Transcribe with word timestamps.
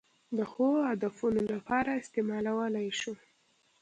د 0.37 0.39
ښو 0.51 0.67
هدفونو 0.89 1.41
لپاره 1.53 1.91
استعمالولای 2.01 2.89
شو. 2.99 3.13